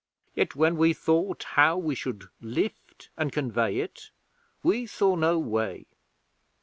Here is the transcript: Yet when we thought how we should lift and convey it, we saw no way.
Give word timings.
Yet 0.33 0.55
when 0.55 0.77
we 0.77 0.93
thought 0.93 1.43
how 1.43 1.77
we 1.77 1.93
should 1.93 2.27
lift 2.41 3.11
and 3.17 3.31
convey 3.31 3.77
it, 3.81 4.09
we 4.63 4.87
saw 4.87 5.13
no 5.15 5.37
way. 5.37 5.85